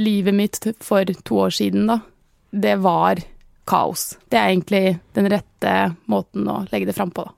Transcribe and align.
livet 0.00 0.34
mitt 0.34 0.58
for 0.82 1.04
to 1.04 1.38
år 1.46 1.54
siden, 1.54 1.86
da, 1.90 2.00
det 2.50 2.76
var 2.82 3.22
kaos. 3.68 4.14
Det 4.30 4.40
er 4.40 4.50
egentlig 4.50 4.98
den 5.16 5.30
rette 5.32 5.94
måten 6.10 6.48
å 6.50 6.64
legge 6.72 6.90
det 6.90 6.96
fram 6.96 7.14
på, 7.14 7.26
da. 7.26 7.32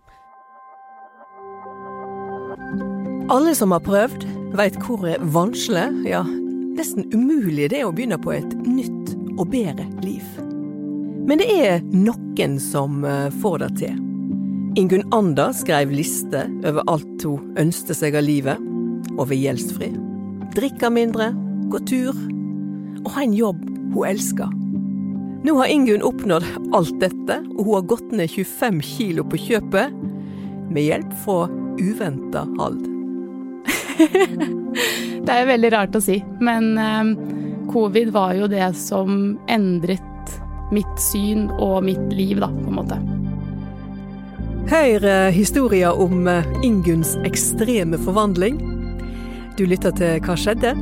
Alle 3.33 3.57
som 3.59 3.73
har 3.75 3.83
prøvd, 3.83 4.23
veit 4.57 4.77
hvor 4.87 5.03
vanskelig, 5.35 5.89
ja 6.07 6.23
nesten 6.77 7.07
umulig 7.13 7.71
det 7.73 7.81
er 7.81 7.89
å 7.89 7.95
begynne 7.95 8.19
på 8.21 8.35
et 8.37 8.53
nytt 8.67 9.15
og 9.37 9.49
bedre 9.53 9.87
liv. 10.05 10.25
Men 11.27 11.41
det 11.41 11.49
er 11.51 11.81
noen 11.91 12.59
som 12.63 13.05
eh, 13.05 13.29
får 13.43 13.65
det 13.65 13.71
til. 13.83 14.03
Ingunn 14.77 15.07
Anda 15.17 15.49
skrev 15.57 15.91
liste 15.95 16.45
over 16.61 16.85
alt 16.93 17.25
hun 17.25 17.57
ønsket 17.59 17.99
seg 17.99 18.19
av 18.19 18.27
livet, 18.27 18.61
og 19.17 19.31
ved 19.31 19.41
gjeldsfri. 19.41 19.89
Drikke 20.57 20.91
mindre, 20.93 21.31
gå 21.73 21.81
tur 21.89 22.17
og 23.07 23.15
ha 23.15 23.23
en 23.25 23.37
jobb 23.37 23.63
hun 23.95 24.09
elsker. 24.11 24.51
Nå 25.47 25.55
har 25.61 25.71
Ingunn 25.71 26.03
oppnådd 26.03 26.47
alt 26.75 26.97
dette, 26.99 27.39
og 27.55 27.63
hun 27.63 27.75
har 27.77 27.89
gått 27.93 28.13
ned 28.19 28.33
25 28.33 28.83
kilo 28.83 29.25
på 29.31 29.39
kjøpet, 29.39 29.95
med 30.67 30.83
hjelp 30.83 31.13
fra 31.23 31.47
uventa 31.79 32.43
hold. 32.59 32.83
det 35.27 35.33
er 35.33 35.49
veldig 35.49 35.71
rart 35.73 35.95
å 35.97 36.03
si, 36.03 36.19
men 36.43 36.75
eh, 36.83 37.13
covid 37.71 38.11
var 38.17 38.35
jo 38.37 38.49
det 38.51 38.73
som 38.79 39.37
endret 39.47 40.03
mitt 40.75 40.99
syn 40.99 41.47
og 41.63 41.85
mitt 41.87 42.11
liv, 42.11 42.41
da, 42.43 42.51
på 42.51 42.73
en 42.73 42.81
måte. 42.81 42.99
Hør 44.73 45.07
eh, 45.07 45.29
historier 45.35 45.95
om 46.03 46.27
eh, 46.27 46.49
Ingunns 46.67 47.15
ekstreme 47.29 48.01
forvandling. 48.03 48.59
Du 49.57 49.63
lytter 49.71 49.95
til 49.95 50.19
Hva 50.27 50.35
skjedde? 50.35 50.75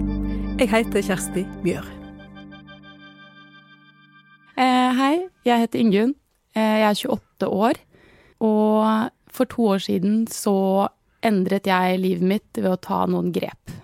Jeg 0.56 0.72
heter 0.72 1.04
Kjersti 1.04 1.44
Mjør. 1.66 2.03
Eh, 4.94 4.98
hei, 5.00 5.28
jeg 5.44 5.58
heter 5.58 5.80
Ingunn. 5.80 6.14
Eh, 6.54 6.78
jeg 6.78 6.86
er 6.86 7.08
28 7.10 7.48
år. 7.50 7.74
Og 8.40 9.10
for 9.26 9.44
to 9.44 9.66
år 9.74 9.78
siden 9.78 10.26
så 10.30 10.88
endret 11.24 11.66
jeg 11.66 11.98
livet 11.98 12.22
mitt 12.22 12.60
ved 12.60 12.70
å 12.70 12.78
ta 12.78 13.04
noen 13.10 13.32
grep. 13.34 13.74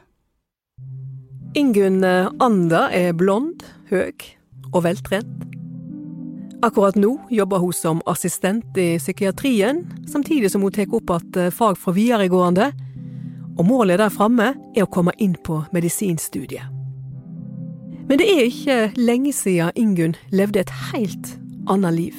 Ingunn 1.59 2.05
eh, 2.07 2.31
Anda 2.39 2.87
er 2.95 3.13
blond, 3.13 3.65
høy 3.91 4.15
og 4.71 4.85
veltrent. 4.87 5.47
Akkurat 6.63 6.95
nå 6.95 7.17
jobber 7.33 7.59
hun 7.59 7.73
som 7.73 8.03
assistent 8.07 8.77
i 8.79 8.99
psykiatrien, 9.01 9.87
samtidig 10.07 10.53
som 10.53 10.63
hun 10.63 10.75
tar 10.77 10.93
opp 10.95 11.11
igjen 11.11 11.51
fag 11.51 11.79
fra 11.81 11.97
videregående. 11.97 12.71
Og 13.59 13.67
målet 13.67 13.99
der 13.99 14.13
framme 14.15 14.53
er 14.77 14.85
å 14.85 14.93
komme 14.93 15.17
inn 15.19 15.35
på 15.43 15.65
medisinstudiet. 15.73 16.80
Men 18.11 18.19
det 18.19 18.27
er 18.27 18.41
ikke 18.49 18.77
lenge 18.99 19.31
siden 19.31 19.77
Ingunn 19.79 20.17
levde 20.35 20.65
et 20.65 20.71
helt 20.91 21.29
annet 21.71 21.95
liv. 21.95 22.17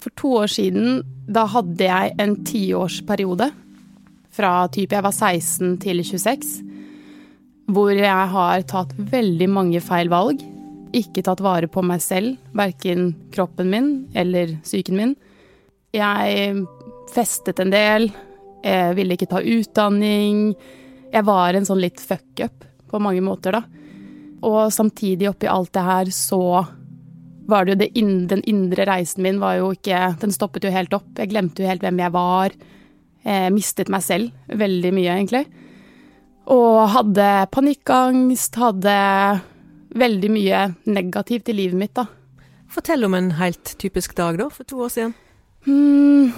For 0.00 0.14
to 0.16 0.30
år 0.40 0.48
siden, 0.48 1.02
da 1.28 1.42
hadde 1.52 1.84
jeg 1.84 2.14
en 2.16 2.32
tiårsperiode. 2.48 3.50
Fra 4.32 4.52
type 4.72 4.96
jeg 4.96 5.04
var 5.04 5.12
16 5.12 5.76
til 5.84 6.00
26. 6.00 6.48
Hvor 7.68 7.92
jeg 7.92 8.32
har 8.32 8.64
tatt 8.72 8.96
veldig 8.96 9.50
mange 9.52 9.84
feil 9.84 10.08
valg. 10.08 10.40
Ikke 10.96 11.26
tatt 11.26 11.44
vare 11.44 11.68
på 11.68 11.84
meg 11.84 12.00
selv, 12.00 12.38
verken 12.56 13.10
kroppen 13.34 13.68
min 13.68 13.90
eller 14.16 14.56
psyken 14.64 14.96
min. 14.96 15.16
Jeg 15.92 16.54
festet 17.12 17.60
en 17.60 17.74
del. 17.74 18.08
Jeg 18.64 18.96
ville 18.96 19.12
ikke 19.12 19.28
ta 19.28 19.44
utdanning. 19.44 20.54
Jeg 21.12 21.28
var 21.28 21.52
en 21.52 21.68
sånn 21.68 21.84
litt 21.84 22.00
fuck 22.00 22.48
up 22.48 22.64
på 22.88 23.02
mange 23.04 23.20
måter, 23.20 23.60
da. 23.60 23.77
Og 24.46 24.72
samtidig 24.72 25.30
oppi 25.30 25.48
alt 25.50 25.72
det 25.74 25.84
her 25.86 26.10
så 26.14 26.42
var 27.48 27.64
det 27.64 27.74
jo 27.74 27.80
det 27.80 27.92
in 27.98 28.26
Den 28.30 28.42
indre 28.46 28.84
reisen 28.86 29.24
min 29.24 29.40
var 29.40 29.56
jo 29.58 29.72
ikke 29.74 30.12
Den 30.20 30.34
stoppet 30.34 30.66
jo 30.66 30.72
helt 30.74 30.94
opp. 30.94 31.08
Jeg 31.16 31.32
glemte 31.32 31.64
jo 31.64 31.70
helt 31.70 31.82
hvem 31.84 32.02
jeg 32.04 32.14
var. 32.14 32.54
Jeg 33.24 33.52
mistet 33.52 33.90
meg 33.92 34.04
selv 34.04 34.30
veldig 34.48 34.92
mye, 34.94 35.14
egentlig. 35.16 35.44
Og 36.48 36.86
hadde 36.94 37.26
panikkangst, 37.52 38.56
hadde 38.56 38.94
veldig 39.98 40.30
mye 40.32 40.62
negativt 40.88 41.50
i 41.50 41.56
livet 41.56 41.76
mitt, 41.80 41.94
da. 41.98 42.06
Fortell 42.72 43.04
om 43.04 43.16
en 43.16 43.32
helt 43.36 43.74
typisk 43.80 44.14
dag, 44.16 44.38
da, 44.40 44.48
for 44.52 44.68
to 44.68 44.80
år 44.84 44.92
siden. 44.94 45.14
Mm, 45.68 46.32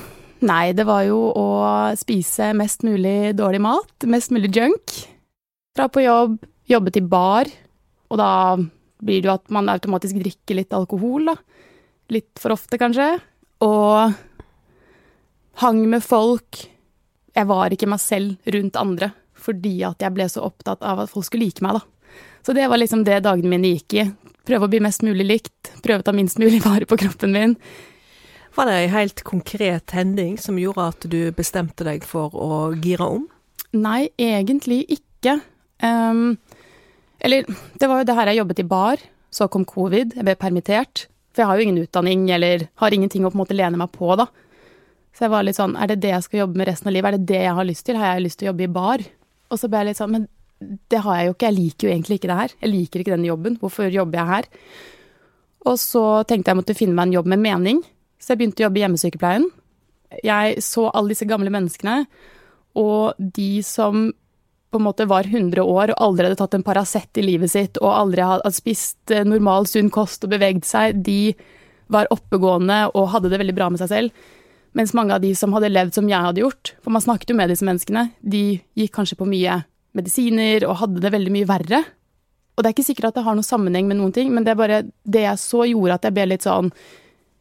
nei, 0.47 0.65
det 0.75 0.87
var 0.89 1.05
jo 1.07 1.21
å 1.37 1.47
spise 1.99 2.51
mest 2.59 2.83
mulig 2.87 3.37
dårlig 3.39 3.63
mat. 3.63 4.09
Mest 4.11 4.35
mulig 4.35 4.51
junk. 4.57 4.97
Dra 5.77 5.87
på 5.93 6.03
jobb, 6.03 6.41
jobbe 6.71 6.95
til 6.97 7.07
bar. 7.11 7.51
Og 8.11 8.19
da 8.21 8.33
blir 9.01 9.23
det 9.23 9.31
jo 9.31 9.37
at 9.37 9.53
man 9.55 9.71
automatisk 9.73 10.19
drikker 10.21 10.59
litt 10.59 10.75
alkohol, 10.77 11.31
da. 11.31 11.37
Litt 12.11 12.43
for 12.43 12.57
ofte, 12.57 12.79
kanskje. 12.81 13.13
Og 13.65 14.13
hang 15.63 15.81
med 15.89 16.05
folk. 16.05 16.65
Jeg 17.37 17.47
var 17.47 17.73
ikke 17.73 17.89
meg 17.91 18.03
selv 18.03 18.53
rundt 18.57 18.79
andre 18.81 19.13
fordi 19.41 19.79
at 19.89 20.03
jeg 20.05 20.13
ble 20.13 20.27
så 20.29 20.43
opptatt 20.45 20.83
av 20.85 20.99
at 21.01 21.09
folk 21.09 21.25
skulle 21.25 21.47
like 21.49 21.65
meg, 21.65 21.79
da. 21.79 22.19
Så 22.45 22.53
det 22.53 22.67
var 22.69 22.77
liksom 22.77 23.07
det 23.07 23.23
dagene 23.25 23.49
mine 23.49 23.71
gikk 23.73 23.95
i. 23.97 24.05
Prøve 24.45 24.67
å 24.67 24.73
bli 24.73 24.83
mest 24.85 25.01
mulig 25.07 25.25
likt, 25.25 25.71
prøve 25.85 26.03
å 26.03 26.07
ta 26.07 26.13
minst 26.13 26.37
mulig 26.41 26.61
vare 26.67 26.89
på 26.89 26.99
kroppen 27.01 27.33
min. 27.33 27.55
Var 28.57 28.67
det 28.67 28.77
ei 28.81 28.91
helt 28.91 29.23
konkret 29.25 29.95
hending 29.95 30.35
som 30.41 30.59
gjorde 30.59 30.89
at 30.93 31.07
du 31.09 31.21
bestemte 31.37 31.87
deg 31.87 32.05
for 32.05 32.35
å 32.35 32.73
gire 32.75 33.07
om? 33.07 33.27
Nei, 33.77 34.11
egentlig 34.19 34.83
ikke. 34.91 35.39
Um, 35.81 36.35
eller, 37.21 37.49
det 37.81 37.89
var 37.89 38.01
jo 38.01 38.09
det 38.09 38.17
her 38.19 38.31
jeg 38.31 38.41
jobbet 38.41 38.63
i 38.63 38.69
bar. 38.71 39.03
Så 39.31 39.47
kom 39.53 39.65
covid, 39.69 40.17
jeg 40.17 40.27
ble 40.27 40.35
permittert. 40.39 41.07
For 41.31 41.43
jeg 41.43 41.51
har 41.51 41.59
jo 41.59 41.67
ingen 41.67 41.85
utdanning 41.85 42.25
eller 42.35 42.67
har 42.83 42.95
ingenting 42.95 43.25
å 43.25 43.31
på 43.31 43.39
en 43.39 43.43
måte 43.45 43.57
lene 43.57 43.79
meg 43.79 43.93
på, 43.95 44.11
da. 44.19 44.27
Så 45.15 45.27
jeg 45.27 45.33
var 45.33 45.47
litt 45.47 45.59
sånn, 45.59 45.77
er 45.79 45.91
det 45.91 46.01
det 46.03 46.13
jeg 46.15 46.27
skal 46.27 46.43
jobbe 46.45 46.59
med 46.59 46.69
resten 46.71 46.91
av 46.91 46.95
livet? 46.95 47.13
Er 47.13 47.19
det 47.19 47.31
det 47.31 47.43
jeg 47.45 47.57
har 47.59 47.67
lyst 47.67 47.87
til? 47.87 47.99
Har 47.99 48.15
jeg 48.15 48.25
lyst 48.27 48.41
til 48.41 48.49
å 48.49 48.51
jobbe 48.51 48.67
i 48.67 48.75
bar? 48.75 49.05
Og 49.51 49.61
så 49.61 49.71
ble 49.71 49.83
jeg 49.83 49.91
litt 49.91 50.01
sånn, 50.01 50.15
men 50.15 50.27
det 50.93 51.01
har 51.05 51.19
jeg 51.19 51.29
jo 51.29 51.35
ikke, 51.35 51.49
jeg 51.49 51.57
liker 51.57 51.87
jo 51.87 51.93
egentlig 51.93 52.19
ikke 52.19 52.31
det 52.31 52.39
her. 52.41 52.55
Jeg 52.61 52.73
liker 52.75 53.03
ikke 53.03 53.15
denne 53.15 53.31
jobben, 53.31 53.57
hvorfor 53.61 53.91
jobber 53.91 54.21
jeg 54.21 54.31
her? 54.31 54.49
Og 55.71 55.79
så 55.81 56.05
tenkte 56.29 56.53
jeg 56.53 56.61
måtte 56.61 56.77
finne 56.77 56.97
meg 56.97 57.09
en 57.09 57.17
jobb 57.19 57.31
med 57.33 57.43
mening, 57.43 57.83
så 58.21 58.33
jeg 58.33 58.41
begynte 58.41 58.63
å 58.63 58.67
jobbe 58.67 58.81
i 58.81 58.85
hjemmesykepleien. 58.85 59.47
Jeg 60.27 60.63
så 60.67 60.87
alle 60.91 61.13
disse 61.13 61.29
gamle 61.29 61.53
menneskene, 61.53 61.97
og 62.81 63.19
de 63.19 63.51
som 63.67 64.11
på 64.71 64.79
en 64.79 64.87
måte 64.87 65.07
var 65.11 65.27
100 65.27 65.63
år 65.63 65.93
og 65.93 66.03
aldri 66.03 66.29
hadde 66.29 66.39
tatt 66.39 66.55
en 66.55 66.65
Paracet 66.67 67.19
i 67.19 67.25
livet 67.27 67.51
sitt 67.51 67.81
og 67.83 67.91
aldri 67.91 68.23
hadde 68.27 68.53
spist 68.55 69.15
normal, 69.27 69.67
sunn 69.67 69.91
kost 69.93 70.27
og 70.27 70.33
bevegd 70.35 70.67
seg, 70.69 71.01
de 71.07 71.35
var 71.91 72.11
oppegående 72.15 72.85
og 72.95 73.11
hadde 73.15 73.33
det 73.33 73.41
veldig 73.43 73.57
bra 73.57 73.71
med 73.73 73.83
seg 73.83 73.91
selv. 73.91 74.29
Mens 74.79 74.95
mange 74.95 75.17
av 75.17 75.23
de 75.25 75.33
som 75.35 75.51
hadde 75.57 75.73
levd 75.73 75.97
som 75.97 76.09
jeg 76.09 76.23
hadde 76.23 76.45
gjort, 76.45 76.75
for 76.85 76.95
man 76.95 77.03
snakket 77.03 77.33
jo 77.33 77.39
med 77.41 77.51
disse 77.51 77.67
menneskene, 77.67 78.13
de 78.23 78.61
gikk 78.79 78.95
kanskje 78.95 79.19
på 79.19 79.27
mye 79.27 79.63
medisiner 79.99 80.67
og 80.69 80.79
hadde 80.85 81.03
det 81.03 81.11
veldig 81.11 81.35
mye 81.35 81.49
verre. 81.51 81.83
Og 82.55 82.63
det 82.63 82.71
er 82.71 82.77
ikke 82.77 82.87
sikkert 82.87 83.11
at 83.11 83.19
det 83.19 83.27
har 83.27 83.35
noen 83.35 83.47
sammenheng 83.47 83.91
med 83.91 83.99
noen 83.99 84.15
ting, 84.15 84.31
men 84.31 84.47
det 84.47 84.55
er 84.55 84.61
bare 84.61 84.83
det 85.03 85.25
jeg 85.27 85.43
så 85.43 85.65
gjorde 85.67 85.99
at 85.99 86.07
jeg 86.07 86.17
ble 86.19 86.31
litt 86.31 86.47
sånn 86.47 86.71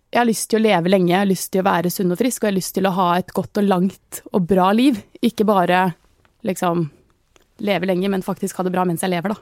Jeg 0.09 0.23
har 0.23 0.25
lyst 0.25 0.47
til 0.49 0.57
å 0.57 0.65
leve 0.65 0.89
lenge, 0.89 1.11
jeg 1.11 1.21
har 1.21 1.29
lyst 1.29 1.51
til 1.53 1.61
å 1.61 1.67
være 1.67 1.89
sunn 1.93 2.13
og 2.15 2.17
frisk, 2.17 2.41
og 2.41 2.47
jeg 2.47 2.49
har 2.49 2.57
lyst 2.57 2.73
til 2.79 2.87
å 2.89 2.95
ha 2.97 3.09
et 3.19 3.33
godt 3.37 3.59
og 3.61 3.67
langt 3.67 4.21
og 4.31 4.47
bra 4.49 4.71
liv. 4.73 4.97
Ikke 5.21 5.45
bare 5.45 5.91
liksom 6.41 6.87
leve 7.59 7.89
lenge, 7.89 8.09
men 8.11 8.25
faktisk 8.25 8.59
ha 8.59 8.65
det 8.65 8.73
bra 8.73 8.85
mens 8.87 9.03
jeg 9.05 9.13
lever, 9.13 9.35
da. 9.35 9.39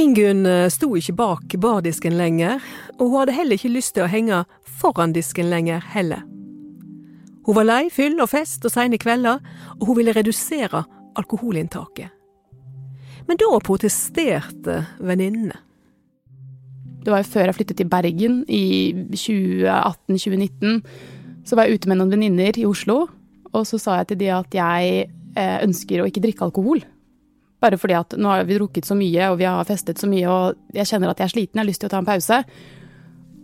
Ingunn 0.00 0.46
eh, 0.46 0.68
sto 0.72 0.92
ikke 0.96 1.16
bak 1.18 1.56
bardisken 1.60 2.16
lenger, 2.16 2.62
og 2.98 3.08
hun 3.08 3.18
hadde 3.20 3.36
heller 3.36 3.58
ikke 3.58 3.72
lyst 3.74 3.96
til 3.96 4.06
å 4.06 4.10
henge 4.10 4.44
foran 4.80 5.12
disken 5.16 5.50
lenger 5.50 5.82
heller. 5.92 6.22
Hun 7.46 7.56
var 7.56 7.66
lei 7.66 7.82
fyll 7.92 8.20
og 8.22 8.30
fest 8.30 8.64
og 8.68 8.72
seine 8.72 9.00
kvelder, 9.00 9.40
og 9.80 9.88
hun 9.88 9.98
ville 9.98 10.14
redusere 10.16 10.84
alkoholinntaket. 11.18 12.12
Men 13.28 13.38
da 13.40 13.50
protesterte 13.64 14.80
venninnene. 14.98 15.58
Det 17.00 17.12
var 17.12 17.22
jo 17.22 17.30
før 17.32 17.48
jeg 17.48 17.56
flyttet 17.56 17.78
til 17.80 17.88
Bergen 17.88 18.42
i 18.44 18.92
2018-2019. 19.14 20.80
Så 21.48 21.56
var 21.56 21.66
jeg 21.66 21.80
ute 21.80 21.88
med 21.88 22.00
noen 22.00 22.12
venninner 22.12 22.58
i 22.60 22.66
Oslo, 22.68 23.06
og 23.52 23.66
så 23.66 23.80
sa 23.82 24.00
jeg 24.00 24.12
til 24.12 24.20
de 24.22 24.32
at 24.34 24.56
jeg 24.56 25.06
eh, 25.36 25.58
ønsker 25.64 26.02
å 26.02 26.08
ikke 26.10 26.22
drikke 26.24 26.46
alkohol. 26.46 26.82
Bare 27.60 27.76
fordi 27.80 27.96
at 27.98 28.16
nå 28.16 28.30
har 28.30 28.46
vi 28.48 28.56
drukket 28.56 28.88
så 28.88 28.96
mye 28.96 29.32
og 29.32 29.40
vi 29.40 29.48
har 29.48 29.66
festet 29.68 30.00
så 30.00 30.08
mye 30.08 30.28
og 30.30 30.76
jeg 30.76 30.88
kjenner 30.88 31.12
at 31.12 31.20
jeg 31.20 31.28
er 31.28 31.34
sliten, 31.34 31.58
jeg 31.58 31.64
har 31.64 31.68
lyst 31.68 31.82
til 31.82 31.90
å 31.90 31.94
ta 31.94 32.00
en 32.00 32.08
pause. 32.08 32.38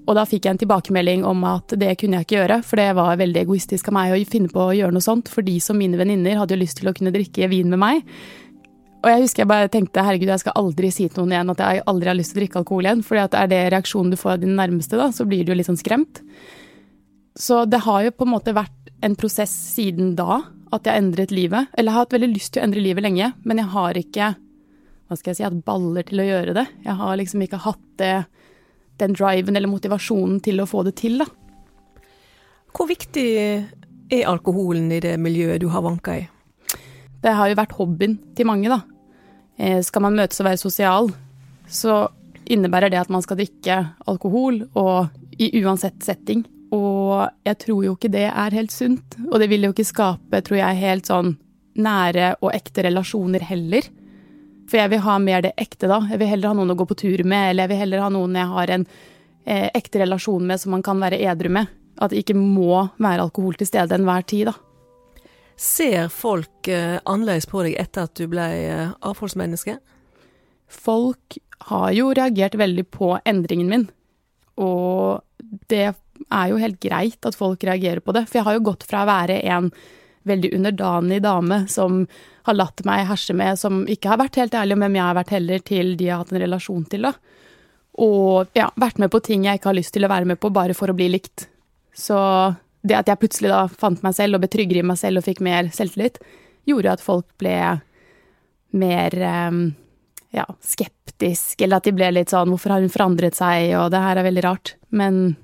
Og 0.07 0.15
da 0.15 0.23
fikk 0.29 0.47
jeg 0.47 0.55
en 0.55 0.61
tilbakemelding 0.63 1.25
om 1.27 1.43
at 1.51 1.75
det 1.79 1.97
kunne 1.99 2.21
jeg 2.21 2.29
ikke 2.29 2.39
gjøre, 2.39 2.61
for 2.63 2.79
det 2.79 2.91
var 2.95 3.19
veldig 3.19 3.43
egoistisk 3.43 3.91
av 3.91 3.97
meg 3.99 4.15
å 4.15 4.19
finne 4.31 4.51
på 4.53 4.69
å 4.69 4.75
gjøre 4.77 4.95
noe 4.95 5.05
sånt, 5.05 5.31
for 5.33 5.47
de 5.47 5.57
som 5.63 5.79
mine 5.79 5.99
venninner 5.99 6.39
hadde 6.39 6.55
jo 6.55 6.63
lyst 6.63 6.79
til 6.79 6.91
å 6.91 6.95
kunne 6.95 7.11
drikke 7.15 7.49
vin 7.51 7.73
med 7.73 7.83
meg. 7.83 8.05
Og 9.03 9.11
jeg 9.11 9.25
husker 9.25 9.43
jeg 9.43 9.51
bare 9.51 9.71
tenkte 9.71 10.05
herregud, 10.07 10.31
jeg 10.31 10.45
skal 10.45 10.57
aldri 10.63 10.93
si 10.95 11.09
til 11.11 11.25
noen 11.25 11.35
igjen 11.35 11.53
at 11.53 11.61
jeg 11.63 11.83
aldri 11.91 12.11
har 12.11 12.19
lyst 12.19 12.33
til 12.33 12.39
å 12.39 12.43
drikke 12.45 12.63
alkohol 12.63 12.89
igjen, 12.89 13.03
for 13.07 13.19
er 13.19 13.51
det 13.51 13.61
reaksjonen 13.75 14.15
du 14.15 14.19
får 14.21 14.37
av 14.37 14.41
dine 14.45 14.57
nærmeste, 14.59 14.99
da, 14.99 15.11
så 15.15 15.27
blir 15.27 15.43
du 15.43 15.53
jo 15.53 15.59
litt 15.59 15.69
sånn 15.69 15.79
skremt. 15.79 16.23
Så 17.37 17.65
det 17.69 17.83
har 17.85 18.07
jo 18.07 18.15
på 18.15 18.27
en 18.27 18.33
måte 18.33 18.55
vært 18.57 18.86
en 19.05 19.17
prosess 19.19 19.53
siden 19.75 20.15
da 20.19 20.41
at 20.75 20.87
jeg 20.87 20.93
har 20.93 21.01
endret 21.01 21.35
livet. 21.35 21.71
Eller 21.75 21.91
jeg 21.91 21.97
har 21.97 22.07
hatt 22.07 22.17
veldig 22.17 22.33
lyst 22.33 22.55
til 22.55 22.63
å 22.63 22.67
endre 22.67 22.83
livet 22.83 23.05
lenge, 23.07 23.31
men 23.45 23.63
jeg 23.63 23.73
har 23.75 24.01
ikke 24.01 24.35
hva 25.07 25.15
skal 25.15 25.31
jeg 25.31 25.39
si, 25.39 25.47
hatt 25.47 25.67
baller 25.67 26.07
til 26.07 26.19
å 26.19 26.27
gjøre 26.27 26.55
det. 26.57 26.65
Jeg 26.83 26.99
har 26.99 27.19
liksom 27.21 27.43
ikke 27.45 27.63
hatt 27.63 27.85
det, 28.01 28.15
den 28.99 29.15
driven 29.15 29.59
eller 29.59 29.71
motivasjonen 29.71 30.41
til 30.43 30.63
å 30.63 30.67
få 30.67 30.83
det 30.89 30.97
til, 30.99 31.21
da. 31.23 31.29
Hvor 32.75 32.91
viktig 32.91 33.29
er 34.13 34.27
alkoholen 34.29 34.91
i 34.93 35.01
det 35.05 35.15
miljøet 35.23 35.63
du 35.63 35.69
har 35.71 35.85
vanka 35.87 36.17
i? 36.19 36.27
Det 37.23 37.35
har 37.39 37.51
jo 37.51 37.59
vært 37.59 37.77
hobbyen 37.79 38.19
til 38.37 38.51
mange, 38.51 38.71
da. 38.73 38.83
Eh, 39.57 39.79
skal 39.87 40.05
man 40.05 40.19
møtes 40.19 40.43
og 40.43 40.51
være 40.51 40.61
sosial, 40.61 41.13
så 41.71 42.03
innebærer 42.51 42.91
det 42.93 43.01
at 43.01 43.11
man 43.11 43.23
skal 43.25 43.39
drikke 43.39 43.79
alkohol, 44.11 44.65
og 44.75 45.15
i 45.39 45.53
uansett 45.63 46.03
setting. 46.03 46.43
Og 47.07 47.47
jeg 47.47 47.59
tror 47.63 47.85
jo 47.87 47.95
ikke 47.97 48.11
det 48.13 48.27
er 48.29 48.57
helt 48.57 48.75
sunt. 48.75 49.19
Og 49.31 49.39
det 49.43 49.51
vil 49.53 49.67
jo 49.67 49.75
ikke 49.75 49.87
skape, 49.87 50.43
tror 50.47 50.61
jeg, 50.61 50.83
helt 50.83 51.11
sånn 51.11 51.37
nære 51.77 52.37
og 52.41 52.55
ekte 52.57 52.87
relasjoner 52.87 53.45
heller. 53.47 53.87
For 54.67 54.81
jeg 54.81 54.93
vil 54.95 55.03
ha 55.05 55.17
mer 55.23 55.45
det 55.45 55.55
ekte, 55.61 55.89
da. 55.91 56.01
Jeg 56.11 56.21
vil 56.21 56.31
heller 56.33 56.51
ha 56.51 56.59
noen 56.59 56.75
å 56.75 56.79
gå 56.79 56.87
på 56.91 56.99
tur 56.99 57.23
med, 57.23 57.53
eller 57.53 57.67
jeg 57.67 57.75
vil 57.75 57.83
heller 57.85 58.07
ha 58.07 58.13
noen 58.13 58.39
jeg 58.39 58.53
har 58.53 58.73
en 58.75 58.87
eh, 59.45 59.69
ekte 59.79 60.03
relasjon 60.03 60.47
med 60.49 60.63
som 60.63 60.75
man 60.75 60.85
kan 60.87 61.03
være 61.03 61.21
edru 61.23 61.53
med. 61.55 61.71
At 62.03 62.13
det 62.13 62.25
ikke 62.25 62.37
må 62.37 62.87
være 62.99 63.29
alkohol 63.29 63.57
til 63.61 63.71
stede 63.71 63.97
enhver 63.97 64.27
tid, 64.29 64.51
da. 64.51 64.57
Ser 65.57 66.11
folk 66.13 66.69
eh, 66.69 66.99
annerledes 67.09 67.47
på 67.49 67.63
deg 67.65 67.79
etter 67.81 68.09
at 68.09 68.19
du 68.19 68.27
ble 68.29 68.47
eh, 68.59 68.97
avholdsmenneske? 69.07 69.79
Folk 70.67 71.39
har 71.71 71.93
jo 71.97 72.11
reagert 72.17 72.59
veldig 72.59 72.85
på 72.93 73.15
endringen 73.25 73.71
min, 73.71 73.87
og 74.61 75.23
det 75.71 75.95
er 76.33 76.51
jo 76.51 76.59
helt 76.61 76.81
greit 76.83 77.29
at 77.29 77.39
folk 77.39 77.65
reagerer 77.65 78.03
på 78.03 78.15
det. 78.17 78.27
For 78.27 78.41
jeg 78.41 78.49
har 78.49 78.59
jo 78.59 78.67
gått 78.69 78.87
fra 78.89 79.05
å 79.05 79.11
være 79.11 79.41
en 79.53 79.71
veldig 80.27 80.51
underdanig 80.57 81.21
dame 81.23 81.63
som 81.71 82.05
har 82.47 82.59
latt 82.59 82.83
meg 82.87 83.07
herse 83.07 83.35
med, 83.35 83.59
som 83.59 83.85
ikke 83.91 84.11
har 84.11 84.21
vært 84.21 84.39
helt 84.41 84.55
ærlig 84.59 84.77
om 84.77 84.83
hvem 84.83 84.99
jeg 84.99 85.07
har 85.07 85.19
vært 85.19 85.35
heller, 85.37 85.63
til 85.67 85.95
de 85.99 86.09
jeg 86.09 86.15
har 86.15 86.25
hatt 86.25 86.35
en 86.35 86.43
relasjon 86.43 86.87
til, 86.91 87.07
da. 87.07 87.13
Og 88.03 88.59
ja, 88.59 88.69
vært 88.77 88.99
med 89.03 89.11
på 89.13 89.23
ting 89.25 89.47
jeg 89.47 89.59
ikke 89.59 89.71
har 89.71 89.79
lyst 89.79 89.95
til 89.95 90.07
å 90.07 90.13
være 90.13 90.29
med 90.29 90.41
på, 90.43 90.51
bare 90.55 90.75
for 90.77 90.91
å 90.91 90.97
bli 90.97 91.09
likt. 91.15 91.47
Så 91.97 92.19
det 92.87 92.99
at 92.99 93.09
jeg 93.11 93.23
plutselig 93.23 93.51
da 93.51 93.65
fant 93.71 94.03
meg 94.05 94.15
selv 94.19 94.37
og 94.37 94.45
ble 94.45 94.51
tryggere 94.53 94.83
i 94.83 94.87
meg 94.87 94.99
selv 95.01 95.23
og 95.23 95.27
fikk 95.27 95.41
mer 95.47 95.71
selvtillit, 95.75 96.21
gjorde 96.67 96.99
at 96.99 97.03
folk 97.03 97.27
ble 97.41 97.57
mer 98.77 99.17
um, 99.49 99.63
ja, 100.35 100.45
skeptisk, 100.61 101.63
eller 101.63 101.81
at 101.81 101.89
de 101.89 101.95
ble 101.97 102.11
litt 102.13 102.35
sånn 102.35 102.51
'hvorfor 102.51 102.75
har 102.75 102.85
hun 102.85 102.93
forandret 102.93 103.39
seg', 103.39 103.73
og 103.79 103.91
'det 103.91 104.03
her 104.03 104.19
er 104.19 104.29
veldig 104.29 104.45
rart'. 104.45 104.75
Men 104.91 105.37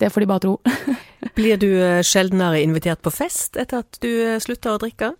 det 0.00 0.10
får 0.12 0.24
de 0.24 0.30
bare 0.30 0.44
tro. 0.46 0.54
Blir 1.36 1.60
du 1.60 1.68
eh, 1.76 2.00
sjeldnere 2.06 2.62
invitert 2.64 3.02
på 3.04 3.12
fest 3.12 3.58
etter 3.60 3.84
at 3.84 4.00
du 4.02 4.08
eh, 4.08 4.40
slutter 4.42 4.74
å 4.76 4.80
drikke? 4.80 5.12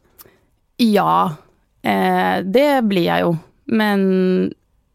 Ja, 0.80 1.36
eh, 1.84 2.40
det 2.40 2.70
blir 2.88 3.04
jeg 3.04 3.26
jo. 3.26 3.34
Men 3.70 4.00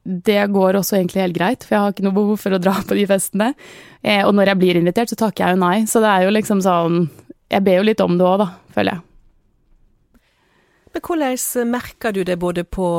det 0.06 0.42
går 0.54 0.78
også 0.78 1.00
egentlig 1.00 1.24
helt 1.24 1.38
greit, 1.38 1.66
for 1.66 1.76
jeg 1.76 1.84
har 1.84 1.94
ikke 1.94 2.06
noe 2.06 2.16
behov 2.18 2.42
for 2.42 2.54
å 2.54 2.62
dra 2.62 2.76
på 2.86 2.98
de 2.98 3.06
festene. 3.10 3.52
Eh, 4.02 4.22
og 4.26 4.36
når 4.38 4.52
jeg 4.52 4.62
blir 4.62 4.80
invitert, 4.80 5.10
så 5.10 5.18
takker 5.18 5.46
jeg 5.46 5.58
jo 5.58 5.62
nei. 5.64 5.78
Så 5.90 6.02
det 6.04 6.12
er 6.12 6.28
jo 6.28 6.34
liksom 6.36 6.62
sånn 6.66 7.06
Jeg 7.50 7.62
ber 7.62 7.78
jo 7.78 7.86
litt 7.86 8.02
om 8.02 8.18
det 8.18 8.26
òg, 8.26 8.40
da, 8.42 8.48
føler 8.74 8.98
jeg. 8.98 10.22
Men 10.96 11.04
hvordan 11.06 11.70
merker 11.70 12.14
du 12.16 12.24
det 12.26 12.38
både 12.42 12.64
på 12.64 12.90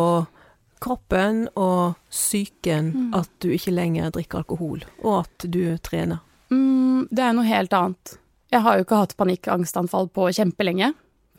kroppen 0.83 1.47
og 1.57 1.97
psyken 2.13 2.91
mm. 2.93 3.09
at 3.17 3.31
du 3.43 3.49
ikke 3.57 3.75
lenger 3.75 4.13
drikker 4.15 4.43
alkohol, 4.45 4.85
og 5.03 5.25
at 5.25 5.47
du 5.51 5.79
trener? 5.83 6.23
Mm, 6.53 7.07
det 7.11 7.25
er 7.25 7.35
noe 7.37 7.49
helt 7.49 7.75
annet. 7.77 8.17
Jeg 8.53 8.63
har 8.63 8.79
jo 8.79 8.87
ikke 8.87 9.01
hatt 9.03 9.17
panikkangstanfall 9.19 10.09
på 10.15 10.29
kjempelenge, 10.37 10.93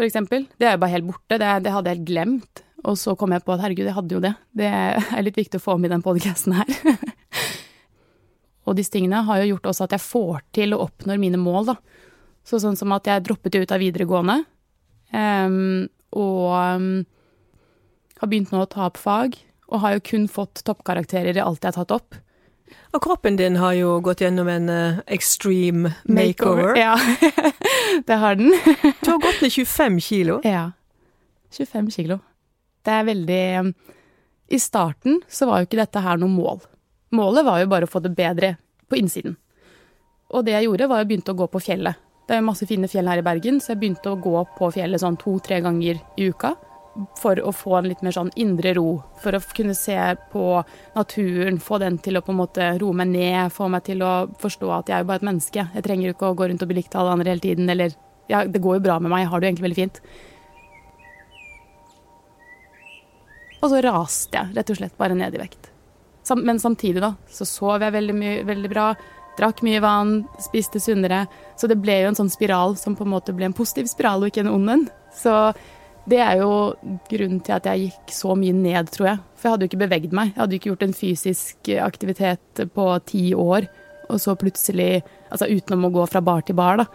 eksempel. 0.03 0.45
Det 0.59 0.67
er 0.67 0.75
jo 0.75 0.81
bare 0.83 0.93
helt 0.93 1.07
borte. 1.07 1.37
Det, 1.39 1.51
det, 1.65 1.73
hadde 1.73 1.89
jeg 1.89 1.99
helt 1.99 2.09
glemt. 2.09 2.63
Og 2.85 2.97
så 2.99 3.15
kom 3.17 3.33
jeg 3.33 3.43
på 3.45 3.55
at 3.55 3.63
herregud, 3.63 3.87
jeg 3.87 3.97
hadde 3.97 4.17
jo 4.17 4.21
det. 4.23 4.33
Det 4.53 4.67
er 4.69 5.23
litt 5.25 5.39
viktig 5.39 5.59
å 5.59 5.63
få 5.63 5.77
med 5.79 5.89
i 5.89 5.95
den 5.95 6.03
podkasten 6.05 6.53
her. 6.59 6.69
og 8.67 8.77
disse 8.77 8.93
tingene 8.93 9.23
har 9.25 9.41
jo 9.41 9.53
gjort 9.53 9.71
også 9.71 9.87
at 9.87 9.95
jeg 9.97 10.05
får 10.05 10.43
til 10.55 10.75
å 10.75 10.83
oppnå 10.85 11.17
mine 11.19 11.39
mål, 11.41 11.71
da. 11.71 11.77
Så 12.47 12.61
sånn 12.63 12.77
som 12.79 12.93
at 12.95 13.09
jeg 13.09 13.25
droppet 13.25 13.57
ut 13.57 13.73
av 13.75 13.81
videregående, 13.81 14.37
um, 15.11 15.87
og 16.15 16.53
um, 16.55 16.91
har 18.21 18.29
begynt 18.31 18.53
nå 18.53 18.61
å 18.63 18.69
ta 18.71 18.85
opp 18.87 18.99
fag, 19.01 19.35
og 19.67 19.81
har 19.83 19.97
jo 19.97 20.05
kun 20.13 20.29
fått 20.31 20.61
toppkarakterer 20.67 21.35
i 21.35 21.43
alt 21.43 21.65
jeg 21.65 21.73
har 21.73 21.81
tatt 21.81 21.95
opp. 21.97 22.19
Og 22.95 23.01
kroppen 23.03 23.37
din 23.39 23.57
har 23.61 23.75
jo 23.77 23.97
gått 24.03 24.21
gjennom 24.23 24.47
en 24.51 24.69
uh, 24.69 24.99
extreme 25.05 25.93
makeover. 26.03 26.73
makeover. 26.73 26.79
Ja, 26.79 26.95
det 28.07 28.19
har 28.21 28.39
den. 28.39 28.53
du 29.03 29.11
har 29.11 29.19
gått 29.23 29.41
ned 29.43 29.51
25 29.51 29.99
kilo. 30.01 30.39
Ja. 30.43 30.71
25 31.53 31.91
kilo. 31.91 32.19
Det 32.85 32.93
er 32.95 33.07
veldig 33.07 33.43
um, 33.59 33.73
I 34.47 34.59
starten 34.59 35.21
så 35.27 35.49
var 35.49 35.61
jo 35.61 35.67
ikke 35.67 35.81
dette 35.81 36.03
her 36.03 36.19
noe 36.19 36.31
mål. 36.31 36.63
Målet 37.15 37.47
var 37.47 37.61
jo 37.61 37.71
bare 37.71 37.87
å 37.87 37.91
få 37.91 38.01
det 38.03 38.15
bedre 38.15 38.55
på 38.87 38.99
innsiden. 38.99 39.37
Og 40.31 40.43
det 40.43 40.57
jeg 40.57 40.67
gjorde, 40.67 40.89
var 40.91 41.03
å 41.03 41.07
begynne 41.07 41.31
å 41.31 41.39
gå 41.39 41.47
på 41.51 41.63
fjellet. 41.63 42.03
Det 42.27 42.35
er 42.35 42.43
masse 42.43 42.67
fine 42.67 42.89
fjell 42.91 43.07
her 43.07 43.21
i 43.21 43.23
Bergen, 43.23 43.61
så 43.63 43.71
jeg 43.71 43.81
begynte 43.83 44.11
å 44.11 44.19
gå 44.19 44.41
på 44.57 44.71
fjellet 44.75 44.99
sånn 44.99 45.15
to-tre 45.19 45.61
ganger 45.63 46.01
i 46.19 46.27
uka 46.27 46.55
for 47.19 47.39
å 47.39 47.53
få 47.55 47.77
en 47.77 47.89
litt 47.91 48.01
mer 48.05 48.15
sånn 48.15 48.31
indre 48.39 48.73
ro. 48.77 48.97
For 49.21 49.37
å 49.37 49.41
kunne 49.55 49.75
se 49.77 49.97
på 50.31 50.45
naturen, 50.95 51.59
få 51.61 51.79
den 51.83 51.99
til 52.03 52.19
å 52.19 52.23
på 52.25 52.33
en 52.33 52.41
måte 52.41 52.71
roe 52.81 52.97
meg 52.97 53.11
ned. 53.13 53.53
Få 53.53 53.69
meg 53.71 53.85
til 53.87 54.03
å 54.05 54.13
forstå 54.41 54.71
at 54.79 54.91
jeg 54.91 54.97
er 54.97 55.05
jo 55.05 55.09
bare 55.11 55.23
et 55.23 55.29
menneske. 55.29 55.67
Jeg 55.75 55.85
trenger 55.85 56.09
jo 56.09 56.15
ikke 56.17 56.31
å 56.31 56.37
gå 56.37 56.49
rundt 56.49 56.65
og 56.65 56.71
bli 56.71 56.79
likt 56.81 56.95
av 56.95 57.05
alle 57.05 57.17
andre 57.19 57.35
hele 57.35 57.45
tiden. 57.45 57.69
Eller 57.73 57.95
ja, 58.31 58.43
det 58.45 58.63
går 58.63 58.79
jo 58.79 58.85
bra 58.89 58.97
med 58.99 59.13
meg, 59.13 59.23
jeg 59.23 59.31
har 59.31 59.39
det 59.39 59.47
jo 59.47 59.51
egentlig 59.51 59.67
veldig 59.69 59.81
fint. 59.83 60.01
Og 63.57 63.71
så 63.71 63.81
raste 63.81 64.37
jeg 64.37 64.57
rett 64.57 64.71
og 64.71 64.79
slett 64.79 64.97
bare 64.99 65.17
ned 65.17 65.35
i 65.35 65.41
vekt. 65.41 65.71
Men 66.35 66.59
samtidig, 66.59 66.99
da, 67.01 67.13
så 67.31 67.47
sov 67.47 67.81
jeg 67.81 67.95
veldig, 67.95 68.15
mye, 68.17 68.41
veldig 68.47 68.71
bra. 68.71 68.91
Drakk 69.37 69.61
mye 69.65 69.79
vann, 69.81 70.13
spiste 70.41 70.81
sunnere. 70.81 71.23
Så 71.57 71.69
det 71.69 71.79
ble 71.81 72.01
jo 72.01 72.11
en 72.11 72.19
sånn 72.19 72.31
spiral 72.33 72.75
som 72.79 72.97
på 72.97 73.05
en 73.05 73.13
måte 73.13 73.35
ble 73.37 73.47
en 73.47 73.55
positiv 73.57 73.89
spiral 73.89 74.23
og 74.23 74.31
ikke 74.31 74.43
en 74.43 74.53
ond 74.53 74.73
en. 74.73 74.85
Så 75.15 75.33
det 76.07 76.19
er 76.23 76.39
jo 76.39 76.51
grunnen 77.09 77.41
til 77.43 77.57
at 77.57 77.65
jeg 77.67 77.89
gikk 77.89 78.13
så 78.15 78.35
mye 78.39 78.55
ned, 78.55 78.87
tror 78.95 79.09
jeg. 79.09 79.19
For 79.35 79.47
jeg 79.47 79.53
hadde 79.53 79.65
jo 79.65 79.71
ikke 79.71 79.83
beveget 79.83 80.15
meg. 80.15 80.31
Jeg 80.31 80.41
hadde 80.41 80.55
jo 80.55 80.61
ikke 80.61 80.71
gjort 80.71 80.85
en 80.87 80.95
fysisk 80.95 81.71
aktivitet 81.83 82.63
på 82.73 82.87
ti 83.11 83.23
år. 83.35 83.67
Og 84.07 84.21
så 84.23 84.37
plutselig 84.39 85.03
Altså 85.27 85.49
utenom 85.51 85.89
å 85.89 85.91
gå 85.91 86.05
fra 86.07 86.21
bar 86.23 86.45
til 86.47 86.55
bar, 86.55 86.79
da. 86.79 86.85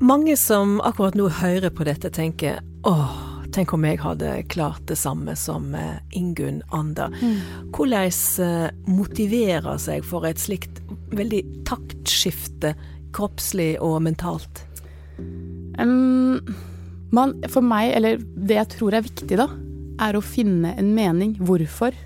Mange 0.00 0.36
som 0.38 0.78
akkurat 0.86 1.18
nå 1.18 1.26
hører 1.40 1.74
på 1.74 1.84
dette, 1.90 2.12
tenker 2.14 2.62
åh, 2.86 3.29
tenk 3.54 3.74
om 3.74 3.84
jeg 3.86 4.00
hadde 4.02 4.32
klart 4.52 4.82
det 4.90 4.98
samme 5.00 5.34
som 5.38 5.74
eh, 5.74 5.98
Ingunn 6.16 6.62
Ander. 6.76 7.12
Mm. 7.20 7.36
Hvordan 7.74 8.10
eh, 8.46 8.66
motiverer 8.90 9.80
seg 9.82 10.06
for 10.06 10.26
et 10.28 10.40
slikt 10.42 10.82
veldig 11.16 11.42
taktskifte, 11.68 12.74
kroppslig 13.16 13.74
og 13.82 14.00
mentalt? 14.06 14.64
Um, 15.80 16.38
man, 17.14 17.34
for 17.50 17.64
meg, 17.64 17.94
eller 17.98 18.20
det 18.20 18.58
jeg 18.60 18.72
tror 18.76 18.96
er 18.96 19.06
viktig, 19.06 19.38
da, 19.40 19.48
er 20.00 20.16
å 20.16 20.24
finne 20.24 20.74
en 20.78 20.94
mening. 20.96 21.34
Hvorfor? 21.42 21.96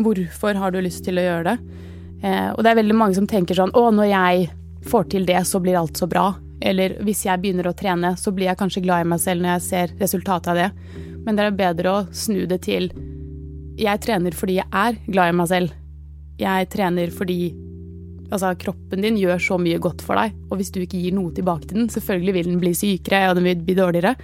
Hvorfor 0.00 0.58
har 0.58 0.74
du 0.74 0.80
lyst 0.82 1.04
til 1.06 1.20
å 1.20 1.26
gjøre 1.26 1.52
det? 1.52 1.80
Eh, 2.24 2.50
og 2.54 2.64
det 2.64 2.72
er 2.72 2.80
veldig 2.80 2.96
mange 2.96 3.18
som 3.18 3.26
tenker 3.28 3.58
sånn 3.58 3.74
Å, 3.76 3.88
når 3.92 4.08
jeg 4.08 4.48
får 4.88 5.10
til 5.12 5.26
det, 5.28 5.42
så 5.48 5.60
blir 5.62 5.76
alt 5.78 6.00
så 6.00 6.08
bra. 6.10 6.30
Eller 6.62 6.98
hvis 7.04 7.24
jeg 7.26 7.40
begynner 7.42 7.68
å 7.68 7.74
trene, 7.76 8.14
så 8.20 8.32
blir 8.34 8.50
jeg 8.50 8.60
kanskje 8.60 8.84
glad 8.84 9.04
i 9.04 9.10
meg 9.14 9.20
selv 9.22 9.42
når 9.42 9.56
jeg 9.56 9.66
ser 9.66 9.96
resultatet 10.00 10.52
av 10.52 10.60
det. 10.60 10.70
Men 11.24 11.36
det 11.36 11.46
er 11.46 11.58
bedre 11.58 11.92
å 11.92 12.06
snu 12.14 12.44
det 12.50 12.62
til 12.66 12.90
jeg 13.74 14.00
trener 14.04 14.34
fordi 14.38 14.60
jeg 14.60 14.70
er 14.70 14.98
glad 15.08 15.32
i 15.32 15.36
meg 15.40 15.50
selv. 15.50 15.76
Jeg 16.40 16.72
trener 16.72 17.14
fordi 17.14 17.54
Altså, 18.32 18.48
kroppen 18.58 19.04
din 19.04 19.18
gjør 19.20 19.38
så 19.38 19.56
mye 19.60 19.78
godt 19.78 20.00
for 20.02 20.18
deg, 20.18 20.32
og 20.48 20.58
hvis 20.58 20.72
du 20.74 20.80
ikke 20.80 20.98
gir 20.98 21.12
noe 21.14 21.30
tilbake 21.36 21.68
til 21.68 21.76
den, 21.78 21.90
selvfølgelig 21.92 22.32
vil 22.34 22.48
den 22.48 22.56
bli 22.58 22.72
sykere, 22.74 23.28
og 23.28 23.36
den 23.38 23.44
vil 23.46 23.60
bli 23.62 23.76
dårligere. 23.78 24.14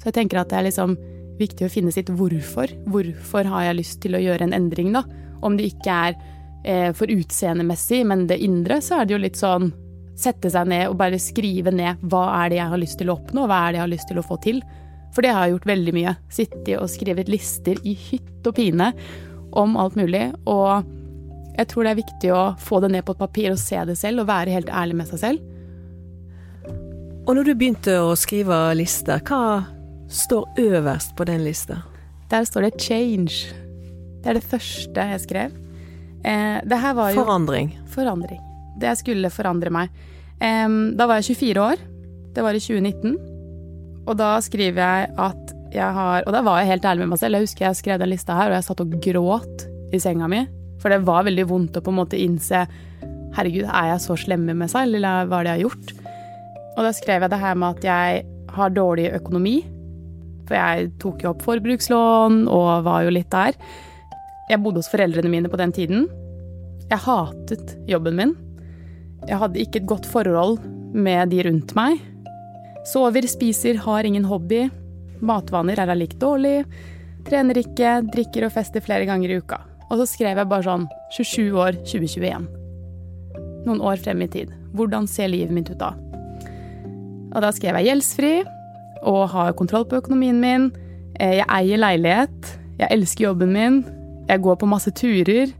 Så 0.00 0.08
jeg 0.08 0.16
tenker 0.16 0.40
at 0.40 0.50
det 0.50 0.56
er 0.58 0.66
liksom 0.66 0.96
viktig 1.38 1.68
å 1.68 1.70
finne 1.70 1.92
sitt 1.94 2.10
hvorfor. 2.10 2.72
Hvorfor 2.90 3.46
har 3.52 3.68
jeg 3.68 3.78
lyst 3.78 4.00
til 4.02 4.16
å 4.16 4.22
gjøre 4.24 4.48
en 4.48 4.56
endring, 4.56 4.90
da? 4.96 5.04
Om 5.44 5.58
det 5.60 5.68
ikke 5.70 5.98
er 6.08 6.16
eh, 6.64 6.90
for 6.96 7.12
utseendemessig, 7.12 8.00
men 8.10 8.26
det 8.32 8.40
indre, 8.42 8.80
så 8.82 8.98
er 8.98 9.06
det 9.06 9.14
jo 9.14 9.22
litt 9.22 9.38
sånn 9.38 9.70
sette 10.18 10.50
seg 10.52 10.68
ned 10.70 10.88
og 10.88 10.98
bare 11.00 11.20
skrive 11.20 11.72
ned 11.74 12.02
hva 12.10 12.24
er 12.40 12.52
det 12.52 12.60
jeg 12.60 12.72
har 12.72 12.80
lyst 12.80 12.98
til 13.00 13.10
å 13.10 13.18
oppnå, 13.18 13.46
hva 13.50 13.64
er 13.64 13.74
det 13.74 13.80
jeg 13.80 13.86
har 13.86 13.94
lyst 13.94 14.10
til 14.10 14.20
å 14.20 14.26
få 14.26 14.38
til. 14.44 14.60
For 15.14 15.22
det 15.22 15.32
har 15.34 15.46
jeg 15.46 15.56
gjort 15.56 15.70
veldig 15.70 15.94
mye. 15.94 16.16
Sittet 16.32 16.74
og 16.78 16.90
skrevet 16.90 17.30
lister 17.30 17.78
i 17.86 17.94
hytt 17.98 18.46
og 18.46 18.56
pine 18.58 18.92
om 19.54 19.76
alt 19.78 19.98
mulig. 19.98 20.32
og 20.50 20.84
jeg 21.54 21.68
tror 21.70 21.86
det 21.86 21.90
er 21.92 22.00
viktig 22.00 22.30
å 22.34 22.44
få 22.58 22.80
det 22.82 22.90
ned 22.90 23.04
på 23.06 23.14
et 23.14 23.20
papir 23.20 23.52
og 23.52 23.60
se 23.62 23.78
det 23.86 23.94
selv, 23.98 24.24
og 24.24 24.30
være 24.30 24.54
helt 24.56 24.70
ærlig 24.74 24.96
med 24.98 25.10
seg 25.12 25.20
selv. 25.22 25.50
Og 27.24 27.36
når 27.38 27.46
du 27.46 27.52
begynte 27.54 27.94
å 28.02 28.16
skrive 28.18 28.56
lister, 28.76 29.22
hva 29.24 29.62
står 30.10 30.58
øverst 30.60 31.14
på 31.16 31.26
den 31.28 31.44
lista? 31.46 31.78
Der 32.28 32.44
står 32.44 32.66
det 32.66 32.74
'change'. 32.82 33.54
Det 34.22 34.26
er 34.26 34.34
det 34.34 34.44
første 34.44 35.00
jeg 35.00 35.20
skrev. 35.20 35.52
Eh, 36.24 36.60
det 36.64 36.78
her 36.80 36.94
var 36.94 37.12
jo 37.12 37.22
Forandring. 37.22 37.78
Forandring. 37.86 38.53
Det 38.80 38.96
skulle 38.98 39.32
forandre 39.32 39.72
meg. 39.74 39.92
Da 40.40 41.06
var 41.06 41.20
jeg 41.20 41.36
24 41.36 41.62
år. 41.62 41.82
Det 42.34 42.42
var 42.42 42.56
i 42.56 42.62
2019. 42.62 43.14
Og 44.04 44.16
da 44.18 44.34
skriver 44.44 44.80
jeg 44.82 45.12
at 45.16 45.52
jeg 45.74 45.90
har 45.90 46.22
Og 46.22 46.30
da 46.30 46.40
var 46.46 46.60
jeg 46.60 46.68
helt 46.70 46.84
ærlig 46.86 47.02
med 47.02 47.14
meg 47.14 47.18
selv. 47.18 47.34
Jeg 47.34 47.48
husker 47.48 47.66
jeg 47.66 47.78
skrev 47.80 47.98
den 47.98 48.12
lista 48.12 48.36
her, 48.38 48.52
og 48.52 48.58
jeg 48.58 48.66
satt 48.68 48.82
og 48.84 48.92
gråt 49.02 49.64
i 49.94 49.98
senga 50.02 50.28
mi. 50.30 50.44
For 50.82 50.92
det 50.92 51.00
var 51.06 51.26
veldig 51.26 51.46
vondt 51.50 51.78
å 51.78 51.82
på 51.82 51.90
en 51.90 51.98
måte 51.98 52.20
innse 52.20 52.66
Herregud, 53.34 53.66
er 53.66 53.88
jeg 53.90 54.02
så 54.04 54.14
slem 54.14 54.44
med 54.46 54.70
selv, 54.70 54.94
eller 54.94 55.26
hva 55.26 55.40
er 55.40 55.46
det 55.46 55.50
jeg 55.50 55.58
har 55.58 55.64
gjort? 55.64 55.88
Og 56.76 56.84
da 56.86 56.92
skrev 56.94 57.24
jeg 57.24 57.32
det 57.32 57.40
her 57.42 57.56
med 57.58 57.80
at 57.80 57.86
jeg 57.88 58.20
har 58.54 58.76
dårlig 58.76 59.08
økonomi. 59.16 59.56
For 60.46 60.54
jeg 60.54 60.92
tok 61.02 61.24
jo 61.24 61.32
opp 61.32 61.42
forbrukslån 61.42 62.44
og 62.46 62.86
var 62.86 63.02
jo 63.02 63.14
litt 63.16 63.32
der. 63.34 63.58
Jeg 64.52 64.62
bodde 64.62 64.84
hos 64.84 64.92
foreldrene 64.92 65.32
mine 65.32 65.50
på 65.50 65.58
den 65.58 65.74
tiden. 65.74 66.06
Jeg 66.86 67.02
hatet 67.08 67.74
jobben 67.90 68.20
min. 68.20 68.36
Jeg 69.28 69.40
hadde 69.40 69.60
ikke 69.62 69.80
et 69.80 69.88
godt 69.88 70.06
forhold 70.08 70.58
med 70.94 71.30
de 71.32 71.42
rundt 71.46 71.72
meg. 71.78 72.00
Sover, 72.84 73.24
spiser, 73.28 73.78
har 73.80 74.04
ingen 74.04 74.26
hobby. 74.28 74.66
Matvaner 75.24 75.80
er 75.80 75.94
lik 75.96 76.18
dårlig. 76.20 76.64
Trener 77.24 77.56
ikke, 77.56 78.02
drikker 78.12 78.46
og 78.46 78.52
fester 78.52 78.84
flere 78.84 79.06
ganger 79.08 79.32
i 79.32 79.38
uka. 79.40 79.62
Og 79.88 80.00
så 80.00 80.06
skrev 80.10 80.36
jeg 80.36 80.50
bare 80.50 80.66
sånn 80.66 80.84
27 81.16 81.56
år 81.56 81.78
2021. 81.88 82.48
Noen 83.64 83.80
år 83.80 84.00
frem 84.04 84.20
i 84.24 84.28
tid. 84.28 84.52
Hvordan 84.76 85.08
ser 85.08 85.30
livet 85.32 85.54
mitt 85.56 85.70
ut 85.72 85.80
da? 85.80 85.94
Og 87.34 87.40
da 87.42 87.50
skrev 87.54 87.78
jeg 87.80 87.88
gjeldsfri 87.88 88.34
og 89.08 89.22
har 89.32 89.56
kontroll 89.56 89.86
på 89.88 89.98
økonomien 90.02 90.36
min. 90.40 90.68
Eh, 91.18 91.40
Jeg 91.40 91.48
eier 91.48 91.80
leilighet. 91.80 92.52
Jeg 92.78 92.90
elsker 92.90 93.30
jobben 93.30 93.52
min. 93.54 93.80
Jeg 94.28 94.42
går 94.44 94.56
på 94.60 94.68
masse 94.68 94.90
turer. 94.92 95.52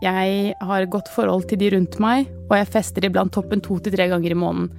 Jeg 0.00 0.54
har 0.64 0.88
godt 0.92 1.10
forhold 1.12 1.44
til 1.50 1.60
de 1.60 1.70
rundt 1.74 1.98
meg, 2.00 2.28
og 2.48 2.56
jeg 2.56 2.70
fester 2.72 3.04
iblant 3.04 3.32
toppen 3.34 3.60
to 3.64 3.76
til 3.84 3.92
tre 3.92 4.08
ganger 4.08 4.32
i 4.32 4.38
måneden. 4.38 4.70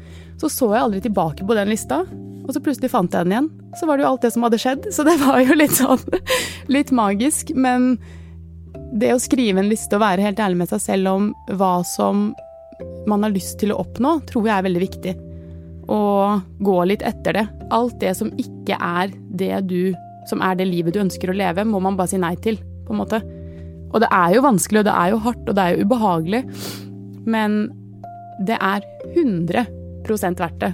Så 0.41 0.49
så 0.49 0.71
jeg 0.73 0.81
aldri 0.81 1.01
tilbake 1.05 1.45
på 1.45 1.57
den 1.57 1.69
lista, 1.69 2.01
og 2.41 2.49
så 2.55 2.61
plutselig 2.63 2.89
fant 2.89 3.13
jeg 3.13 3.27
den 3.27 3.35
igjen. 3.35 3.49
Så 3.77 3.85
var 3.87 3.97
det 3.97 4.05
jo 4.05 4.11
alt 4.11 4.25
det 4.25 4.33
som 4.33 4.45
hadde 4.47 4.59
skjedd, 4.61 4.87
så 4.93 5.05
det 5.05 5.17
var 5.21 5.43
jo 5.45 5.57
litt 5.57 5.75
sånn 5.77 6.01
litt 6.75 6.93
magisk. 6.95 7.53
Men 7.53 7.93
det 8.97 9.13
å 9.13 9.21
skrive 9.21 9.61
en 9.61 9.69
liste 9.69 9.97
og 9.97 10.03
være 10.03 10.25
helt 10.25 10.41
ærlig 10.41 10.63
med 10.63 10.71
seg 10.73 10.81
selv 10.83 11.11
om 11.13 11.29
hva 11.53 11.75
som 11.87 12.31
man 13.07 13.21
har 13.21 13.33
lyst 13.33 13.59
til 13.61 13.75
å 13.75 13.81
oppnå, 13.83 14.17
tror 14.29 14.47
jeg 14.47 14.55
er 14.55 14.65
veldig 14.65 14.81
viktig. 14.81 15.13
Og 15.91 16.65
gå 16.65 16.77
litt 16.89 17.05
etter 17.05 17.37
det. 17.37 17.45
Alt 17.69 17.99
det 18.01 18.15
som 18.17 18.33
ikke 18.41 18.77
er 18.77 19.13
det 19.37 19.53
du 19.69 19.93
som 20.29 20.41
er 20.45 20.57
det 20.57 20.67
livet 20.69 20.95
du 20.95 21.01
ønsker 21.01 21.31
å 21.31 21.37
leve, 21.37 21.65
må 21.65 21.81
man 21.81 21.97
bare 21.97 22.11
si 22.11 22.19
nei 22.21 22.35
til, 22.41 22.59
på 22.85 22.93
en 22.93 23.01
måte. 23.01 23.21
Og 23.91 24.01
det 24.03 24.09
er 24.11 24.35
jo 24.35 24.45
vanskelig, 24.45 24.83
og 24.83 24.87
det 24.87 24.95
er 24.95 25.11
jo 25.11 25.21
hardt, 25.25 25.49
og 25.49 25.57
det 25.57 25.63
er 25.63 25.75
jo 25.75 25.85
ubehagelig. 25.85 26.43
Men 27.27 27.59
det 28.47 28.57
er 28.59 28.87
100 29.15 29.67
verdt 30.07 30.61
det. 30.63 30.73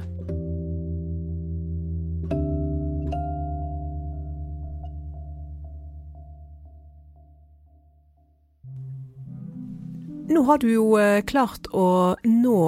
Nå 10.28 10.44
har 10.44 10.60
du 10.60 10.68
jo 10.70 10.88
eh, 11.00 11.24
klart 11.26 11.70
å 11.74 12.16
nå 12.28 12.60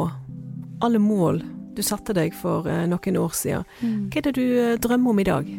alle 0.82 1.00
mål 1.00 1.42
du 1.76 1.82
satte 1.84 2.16
deg 2.16 2.34
for 2.36 2.68
eh, 2.72 2.86
noen 2.90 3.18
år 3.20 3.36
siden. 3.36 3.68
Hva 4.10 4.22
er 4.22 4.26
det 4.30 4.36
du 4.40 4.46
eh, 4.48 4.78
drømmer 4.82 5.14
om 5.14 5.20
i 5.20 5.28
dag? 5.28 5.52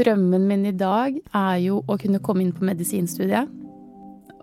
Drømmen 0.00 0.46
min 0.46 0.68
i 0.70 0.76
dag 0.76 1.18
er 1.18 1.56
jo 1.64 1.82
å 1.84 1.98
kunne 1.98 2.22
komme 2.22 2.46
inn 2.46 2.54
på 2.54 2.66
medisinstudiet. 2.66 3.50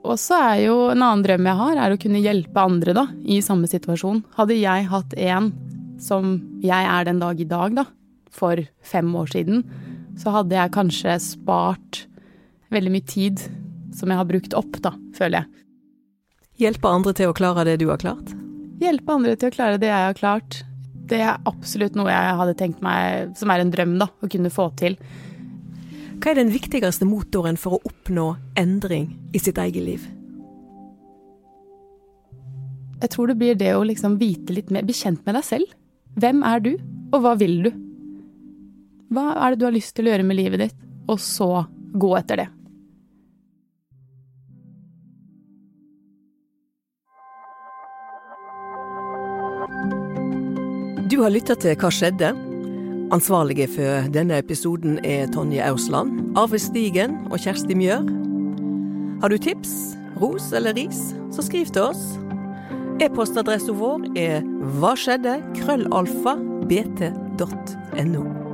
Og 0.08 0.16
så 0.22 0.38
er 0.40 0.62
jo 0.64 0.76
en 0.94 1.02
annen 1.04 1.24
drøm 1.26 1.48
jeg 1.50 1.60
har, 1.60 1.80
er 1.84 1.94
å 1.94 2.00
kunne 2.00 2.24
hjelpe 2.24 2.64
andre 2.64 2.96
da, 2.96 3.06
i 3.28 3.42
samme 3.44 3.68
situasjon. 3.68 4.24
Hadde 4.38 4.56
jeg 4.56 4.88
hatt 4.92 5.16
en 5.20 5.52
som 6.00 6.38
jeg 6.64 6.88
er 6.88 7.08
den 7.08 7.20
dag 7.20 7.40
i 7.42 7.48
dag, 7.50 7.76
da, 7.76 7.86
for 8.32 8.62
fem 8.86 9.10
år 9.18 9.32
siden, 9.34 9.66
så 10.18 10.34
hadde 10.34 10.56
jeg 10.56 10.74
kanskje 10.76 11.18
spart 11.22 12.06
veldig 12.74 12.94
mye 12.94 13.08
tid 13.10 13.44
som 13.98 14.12
jeg 14.12 14.20
har 14.20 14.30
brukt 14.30 14.56
opp, 14.58 14.80
da, 14.84 14.94
føler 15.18 15.42
jeg. 15.42 15.66
Hjelpe 16.64 16.90
andre 16.90 17.14
til 17.18 17.32
å 17.32 17.36
klare 17.38 17.66
det 17.68 17.78
du 17.82 17.88
har 17.90 18.02
klart? 18.02 18.32
Hjelpe 18.82 19.14
andre 19.14 19.36
til 19.38 19.52
å 19.52 19.54
klare 19.54 19.82
det 19.82 19.90
jeg 19.90 20.08
har 20.08 20.18
klart. 20.18 20.62
Det 21.08 21.20
er 21.24 21.42
absolutt 21.50 21.98
noe 21.98 22.12
jeg 22.12 22.38
hadde 22.40 22.58
tenkt 22.60 22.82
meg 22.86 23.34
som 23.38 23.52
er 23.54 23.64
en 23.64 23.74
drøm, 23.74 23.98
da, 24.02 24.10
å 24.22 24.30
kunne 24.32 24.54
få 24.54 24.70
til. 24.80 24.98
Hva 26.18 26.34
er 26.34 26.40
den 26.42 26.50
viktigste 26.52 27.06
motoren 27.06 27.58
for 27.62 27.78
å 27.78 27.82
oppnå 27.88 28.32
endring 28.58 29.12
i 29.38 29.42
sitt 29.42 29.60
eget 29.62 29.84
liv? 29.86 30.06
Jeg 32.98 33.12
tror 33.14 33.30
det 33.30 33.38
blir 33.38 33.58
det 33.58 33.76
å 33.78 33.86
liksom 33.86 34.18
vite 34.18 34.56
litt 34.56 34.72
mer, 34.74 34.86
bli 34.88 34.96
kjent 34.98 35.22
med 35.28 35.38
deg 35.38 35.46
selv. 35.46 35.76
Hvem 36.18 36.42
er 36.50 36.64
du, 36.66 36.72
og 37.14 37.22
hva 37.22 37.36
vil 37.38 37.60
du? 37.68 37.72
Hva 39.14 39.30
er 39.38 39.54
det 39.54 39.62
du 39.62 39.68
har 39.68 39.76
lyst 39.76 39.94
til 39.96 40.10
å 40.10 40.16
gjøre 40.16 40.26
med 40.26 40.40
livet 40.40 40.64
ditt, 40.66 40.80
og 41.08 41.22
så 41.22 41.68
gå 41.94 42.12
etter 42.18 42.42
det. 42.42 42.50
Du 51.08 51.22
har 51.24 51.32
lytta 51.32 51.56
til 51.56 51.78
Hva 51.80 51.94
skjedde? 51.94 52.47
Ansvarlige 53.12 53.70
for 53.72 54.10
denne 54.12 54.36
episoden 54.38 54.98
er 55.06 55.30
Tonje 55.32 55.64
Ausland, 55.64 56.38
Arve 56.38 56.60
Stigen 56.60 57.14
og 57.32 57.40
Kjersti 57.40 57.76
Mjør. 57.76 58.04
Har 59.22 59.32
du 59.32 59.38
tips, 59.38 59.96
ros 60.20 60.52
eller 60.52 60.76
ris, 60.76 61.00
så 61.32 61.46
skriv 61.46 61.72
til 61.72 61.88
oss. 61.88 62.18
E-postadressen 63.00 63.80
vår 63.80 64.10
er 64.20 64.44
hva 64.82 64.92
skjedde, 65.00 65.38
krøllalfa, 65.62 66.36
bt.no. 66.68 68.47